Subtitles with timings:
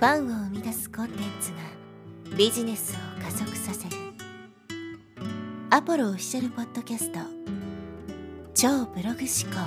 [0.00, 1.58] ファンを生み出すコンテンツが
[2.34, 3.96] ビジネスを加速させる。
[5.68, 7.18] アポロオフィシャルポッドキャスト。
[8.54, 9.60] 超ブログ思考。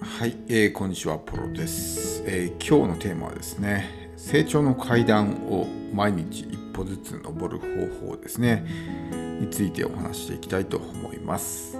[0.00, 8.64] はい、えー、こんにちは、ポロです、えー、今日のテーマはですね、成長の階段を毎日一歩ずつ登る方法ですね。
[9.40, 11.78] についてお話していきたいと思います。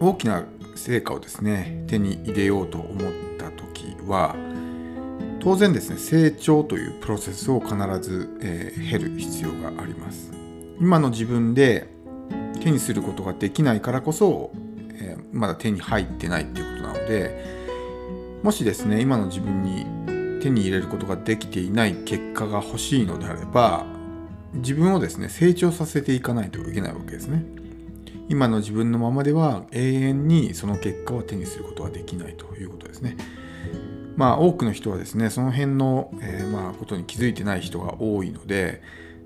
[0.00, 0.44] 大きな
[0.76, 4.36] 成果をですね手に入れようと思った時は
[5.40, 10.32] 当然ですね成長というプロセスを必ず、えー、経る必要があります。
[10.80, 11.88] 今の自分で
[12.60, 14.52] 手にすることができないからこそ、
[14.92, 19.86] えー、まだ手に入ってないっていうことなのでもしですね今の自分に
[20.40, 23.86] 手に入れることができていない結果が欲しいのであれば
[24.54, 27.44] 自分をですね成長させていかないといけないわけですね。
[28.28, 33.16] 今の自分のままでは永遠にその結果を手にすることはできないということですね。
[34.16, 38.82] まあ多くの人はですねその辺の、えー、まあことに気づいてない人が多いので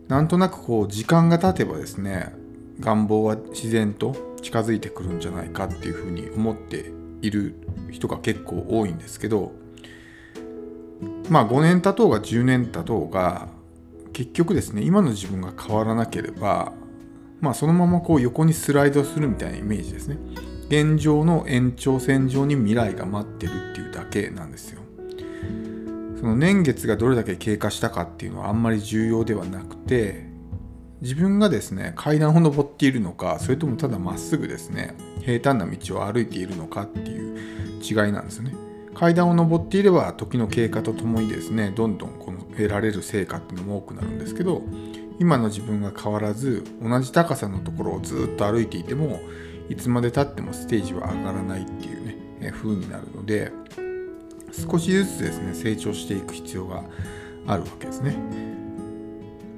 [0.09, 2.35] なんとなくこう時間が経てばですね
[2.79, 6.93] 願望は自然と近づいてくるんじゃないかっていうふうに思って
[7.23, 7.55] いる
[7.91, 9.53] 人が結構多いんですけど
[11.31, 13.49] まあ5年経とうが10年経とうが
[14.13, 16.73] 結局ですね今の自分が変わらなければ
[17.41, 20.17] まあそのままこう横にスライドするみたいなイメージですね。
[20.69, 24.81] 現状の延長線上に未来が待ってるっていうだけなんですよ。
[26.19, 30.25] その年月がどれだけ経過したかっていうのはあんまり重要ではなくて
[31.01, 37.39] 自分がですね階段を登っているのかそれともただまっすぐですね平坦な道を歩いているのかっていう
[37.83, 38.55] 違いなんですよね。
[38.95, 44.63] 階段を上っていれば時の経過とともにですねどんどんこ得られる成果っていうのも多くなるんですけど
[45.19, 49.21] 今の自分が変わらず同じ高さのところをずっと歩いていても
[49.69, 53.53] いつまでたってもステージは上がらないっていうね、え風になるので
[54.53, 56.85] 少しずつですね成長していく必要が
[57.47, 58.17] あるわけですね。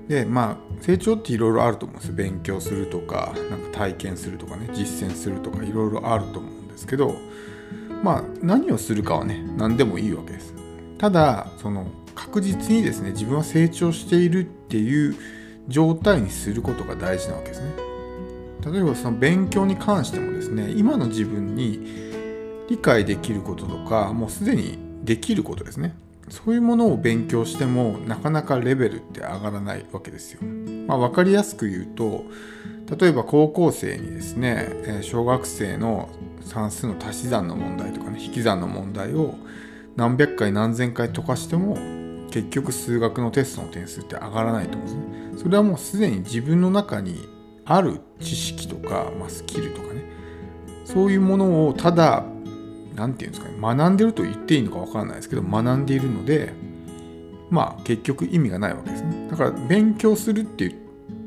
[0.08, 7.16] でまあ成長っていろいろあると思うんです勉強するとかなんか体験するとかね実践するとかいろいろあると思うんですけど
[8.02, 10.54] まあ何をするかはね何でもいいわけです。
[10.98, 11.86] ただその
[12.24, 15.16] 確実にですね自分は成長しているっていう
[15.68, 17.72] 状態にすることが大事なわけですね。
[18.66, 25.94] 例えばその勉強に関してもですね今の自分に理解できることとかもうすでにできることですね
[26.30, 30.40] そういうものを勉強してもなかなかレベルって上がらないわけですよ。
[30.86, 32.24] まあ、分かりやすく言うと
[32.98, 36.08] 例えば高校生にですね小学生の
[36.40, 39.34] 算数の足し算の問題とかね引き算の問題を
[39.96, 41.76] 何百回何千回解かしても
[42.34, 44.94] 結局数学のテストの点数って上がらないと思うんです
[45.36, 45.42] ね。
[45.44, 47.28] それはもうすでに自分の中に
[47.64, 50.02] ある知識とか、まあ、スキルとかね
[50.84, 52.24] そういうものをただ
[52.96, 56.52] 何て言うんですかね学んでると言っていいのか分からないですけど学んでいるので
[57.50, 59.28] まあ結局意味がないわけですね。
[59.30, 60.74] だから勉強するって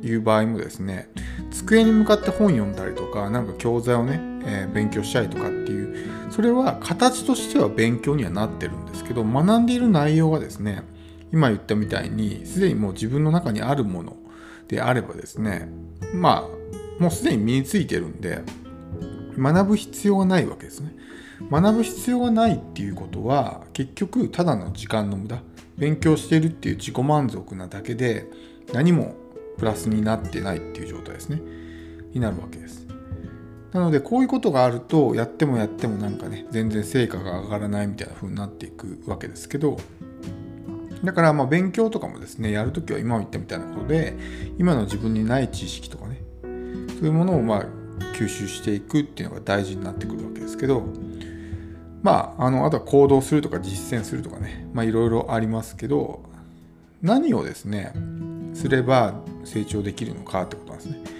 [0.04, 1.08] いう場合もですね
[1.52, 10.84] 机に向かって本読んだりとかなんか教材をね、えー、勉強したりとかっていうそれは形としては勉強にはなってるんですけど学んでいる内容がですね
[11.32, 14.16] 今言ったみたいにすでにもう自分の中にあるもの
[14.68, 15.70] であればですね
[16.14, 16.48] ま
[17.00, 18.42] あもうすでに身についてるんで
[19.38, 20.96] 学ぶ必要がないわけですね。
[21.52, 25.42] 学ぶ必要がないっていうことは結局ただの時間の無駄。
[25.78, 28.28] 勉強してるっていう自己満足なだけで
[28.74, 29.14] 何も
[29.60, 31.40] プラスになってないっていう状態ですね。
[32.14, 32.88] になるわけです。
[33.74, 39.78] なのでこういうことがあるとやってもやってもなんかね全然成果が上がらないみたいな風になっていくわけですけど
[41.04, 44.16] だからまあ勉強とかもですねやるときは今言ったみたいなことで
[44.58, 46.22] 今の自分にない知識とかね
[46.90, 47.66] そういうものをまあ
[48.14, 50.84] 吸収していくっていうのが大事になってくるわけですけど
[52.02, 56.24] まああのあとは行動するとか実践するとかねまあいろいろありますけど
[57.02, 57.94] 何をですね
[58.54, 59.14] すれば
[59.46, 61.18] 成長できるのかってことなんですね。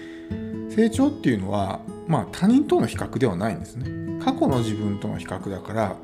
[0.70, 4.22] 成長っていうのはまあ他人との比較ではないんですね。
[4.24, 5.96] 過去の自分との比較だから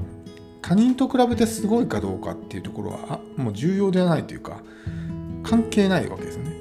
[0.67, 4.63] 他人と比べてすごいかどうかっていうところはもう重要ではないというか
[5.43, 6.57] 関係ないわけですね。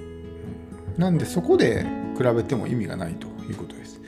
[0.98, 1.86] なんでそこで
[2.18, 4.02] 比べても意味がないということです。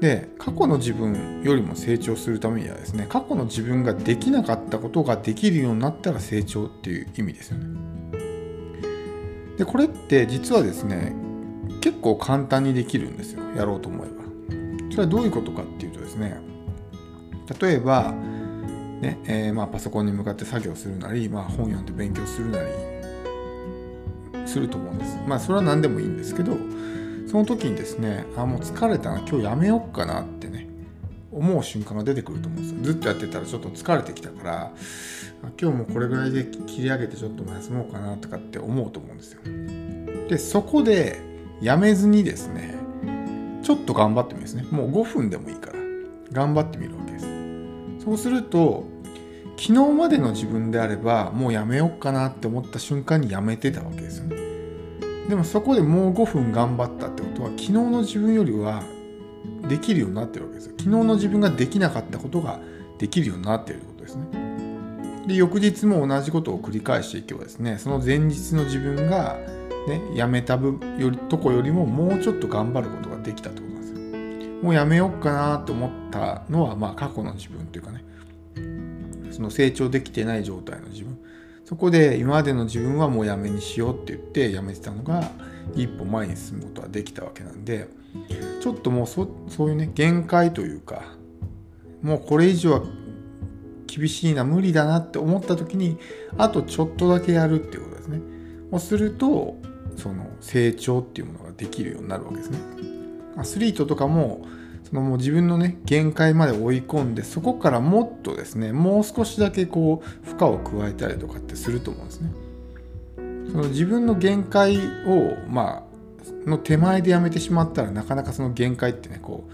[0.00, 7.66] で過去の自分よりも成長するためにはですね過去の自分ができなかったことができるようになったら成長っていう意味ですよね。
[9.56, 11.14] でこれって実はですね
[11.80, 14.24] 結構簡単にできるんですよやろうと思えば。
[14.90, 16.40] それはどういうことかっていうとですね
[17.60, 18.12] 例えば
[19.02, 22.68] ねえー、まあ、パソコンに向かって作業するなり、まあ、本読んで勉強するなり
[24.46, 25.18] すると思うんです。
[25.26, 26.56] まあそれは何でもいいんですけど
[27.26, 30.68] その時にですねあもう疲れたな今日やめよっかなってね
[31.32, 32.82] 思う瞬間が出てくると思うんですよ。
[32.82, 34.72] ずっとやってたらちょっと疲れてきたから
[35.60, 39.40] 今日もこれぐらいで切り上げてちょっと休もうかなとかって思うと思うんですよ。
[40.28, 41.20] でそこで
[41.60, 42.76] やめずにですね
[43.62, 44.66] ちょっと頑張ってみるんですね。
[44.70, 45.78] もう5分でもいいから
[46.32, 47.31] 頑張ってみるわけです。
[48.02, 48.84] そうすると
[49.56, 54.36] 昨日までの自分であればもうやめようかなって思った瞬間にやめてたわけですよね。
[55.28, 58.82] でもそこでもう5分頑張ったってことは昨日の自分よりは
[59.68, 60.72] できるようになってるわけですよ。
[60.78, 62.60] 昨日の自分ができなかったことが
[62.98, 64.24] できるようになっていることですね。
[65.28, 69.38] で翌日も同じことを繰り返していけばですねその前日の自分が
[69.86, 73.71] ねやめた部よりとこよりももうちょっと頑張ることができたってこと。
[74.62, 78.04] もうやめようかなと思ったのはまあ過去の自分というかね
[79.32, 81.18] その成長できてない状態の自分
[81.64, 85.30] そこで今までの自分はもうやめにしようって言ってやめてたのが
[85.74, 87.88] 一歩前に進むことができたわけなんで
[88.60, 91.02] ちょっともうそそういうね限界というか
[92.02, 92.82] もうこれ以上は
[93.86, 95.98] 厳しいな無理だなって思った時に
[96.38, 98.20] あとちょっとだけやるっていうことですね。
[98.70, 99.56] をすると
[99.96, 102.58] その成長っていうものができるようになるわけですね。
[103.36, 104.44] アスリートとかも
[104.84, 112.30] そのもう自分のね限界まで追い込んでそこからもっとですねもう少しだけこう負荷を加えたりとかってすると思うんですね。
[113.50, 114.76] その自分の限界
[115.06, 115.86] をま
[116.46, 119.48] あの手前でやめてしまったらなかなかその限界ってねこ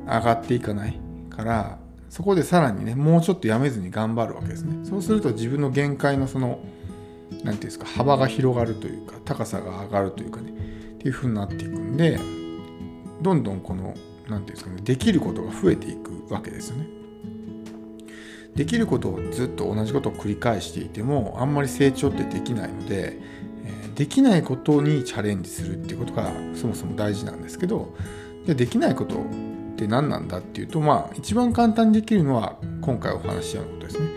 [0.00, 0.98] う上がっていかない
[1.30, 1.78] から
[2.10, 4.84] そこでさらにねもうちょっとやめずに頑張るわけですね。
[4.84, 6.60] そうすると自分の限界のその
[7.30, 12.18] 何て言うんですか幅が広がるというか高さが上がるというかねっていう風になっていくんで
[13.24, 13.96] どんどんこの何て
[14.28, 16.86] 言うんですかねできることが増えていくわけですよね。
[18.54, 23.18] できることをずっと同じことを繰り返していてもあんまり成長ってできないので、
[23.96, 27.94] できないことにチャレンジするっていうことがそもそも大事なんですけど
[28.46, 29.18] でできないことっ
[29.76, 34.08] て何なんだっていうとまあ一番簡単にできるのは今回お話ししたようなことですね。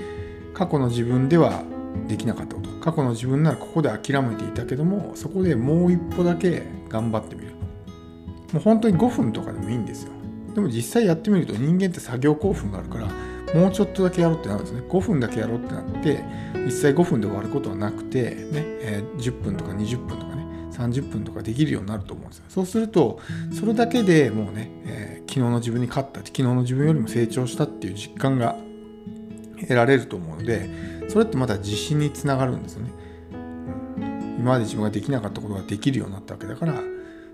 [0.54, 1.64] 過去の自分では
[2.08, 7.57] できなかったこと過去の自分ならここで諦めていたけどもそこでもう一歩だけ頑張ってみる
[8.54, 10.12] もう本当に5分とかでもいいんですよ。
[10.56, 13.08] でも実際やってみると人間って作業興奮があるから
[13.54, 14.82] もうちょっとだけやろうってなるんですね。
[14.90, 16.24] 5分だけやろうってなって
[16.66, 22.46] 実際5分で終わることはなくてね、えー、10分とか20分とかね30分とかできるようになると思うんですよ。
[22.50, 23.20] そうすると
[23.52, 28.56] それだけでもうね、えー、昨日の自分に勝った昨日の自分よりも成長したっていう実感が
[29.62, 30.70] 得られると思うので
[31.10, 32.92] それってまた自信につながるんですよね、
[34.38, 36.76] 今まで自分ができなかったことができるようになったわけだから、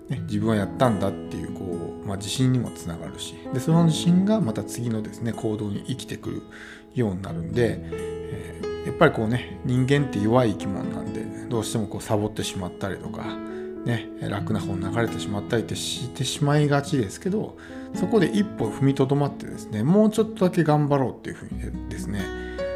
[0.08, 1.64] ね、自分はやったんだっていうこ
[2.04, 6.42] う、まあ、自信にもつながるしでその自信がまた次のですね行動に生きてくる
[6.94, 13.24] ようになるんで、えー、やっぱりこうね人間って弱い生き物なんでどうしてもこうサボってしまったりとか
[13.84, 17.58] ね、楽な方に流れてしまったりってしてしまいがちですけど
[17.94, 22.22] そこで一歩踏みとどまってですねもうちょっとだけ頑張ろうっていうふうにですね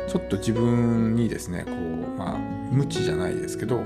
[0.09, 1.75] ちょっと自分にですねこう
[2.19, 2.39] まあ
[2.71, 3.85] 無知じゃないですけどこ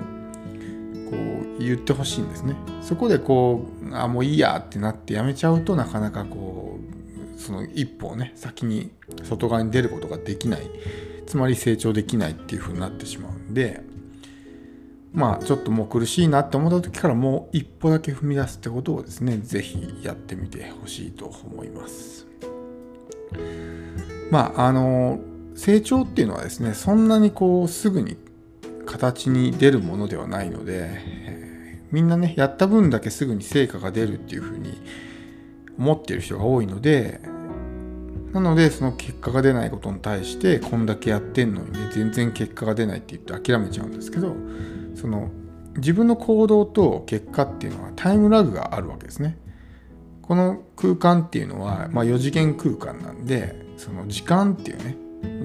[1.12, 2.54] う言ってほしいんですね。
[2.80, 6.78] そこでこうあもういいやってなってやめちゃうとなかなかこ
[7.36, 8.90] うその一歩をね先に
[9.22, 10.70] 外側に出ることができない。
[11.26, 13.82] つまり成長できないっていうふうになってしまうんで。
[15.12, 22.26] まあちょっともう苦しいなって思った時からもう一歩だけ踏み出すってことをですね是非やってみてほしいと思います。
[24.30, 25.20] まああの
[25.54, 28.16] 成長っていうのはですねそんなにこうすぐに
[28.86, 30.98] 形に出るものではないので、
[31.92, 34.80] みんなねやった分だけすぐに成果が出るっていうふうに
[35.78, 37.20] 思ってる人が多いので
[38.32, 44.34] なのでその結果が出ないことに対してこんだけやってんのにね全然結果が出ないって言って諦めちゃうんですけど
[44.94, 45.30] その
[45.76, 49.38] 自分の行動と結果っていうのはタイムラグがあるわけですね。
[50.20, 54.96] この空間っていうのは、まあ、4次元空間なんでその時間っていうね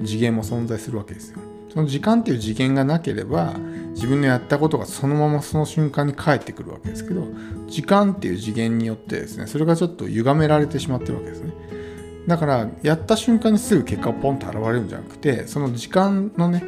[0.04, 1.38] 次元も存在するわけですよ。
[1.72, 3.54] その時間っていう次元がなければ
[3.98, 7.26] 自分のやったことがそのままその瞬間に返ってくるわけですけど
[7.66, 11.52] 時間っていう次元によってですねそれがちょっと歪められてしまってるわけですね。
[12.28, 16.62] だからやった瞬間にすぐ結果ポンと現れるんじゃなくてその時間のね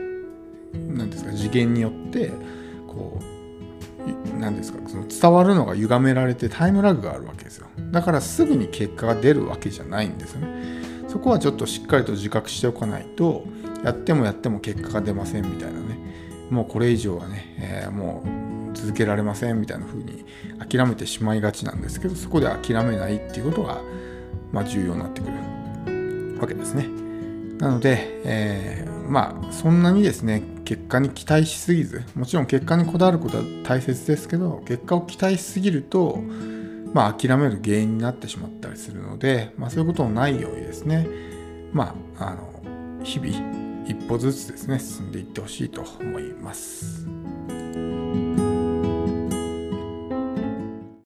[0.72, 2.32] 何ですか次元によって
[2.88, 7.68] こう何ですかその伝わるのが歪められてタイムラグがあるわけですよ。
[7.92, 10.80] だからすぐに結果が出るわけじゃないんですよね。
[11.06, 13.44] そこはちょっとしっかりと自覚しておかないと
[13.84, 16.10] やってもやっても結果が出ませんみたいなね。
[16.50, 18.23] もうこれ以上はね、えー、も
[18.73, 20.25] う続けられませんみたいな風に
[20.59, 23.80] 諦めてしまいがちなんですけどそこで諦めないっていうことが、
[24.52, 26.88] まあ、重要になってくるわけですね。
[27.59, 36.19] なので、えー、まあそんなにですね結果に期待しすぎずもちろん結果にこだわることは大切ですけど結果を期待しすぎると
[36.92, 41.07] まあ、諦める原因になってしまったりするので、まあ、そういうことのないようにですね、
[41.73, 47.06] まあ、あの日々一歩ずつですね進んでいってほしいと思います。